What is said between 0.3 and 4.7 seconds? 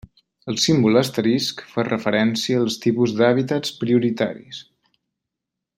El símbol * fa referència als tipus d'hàbitats prioritaris.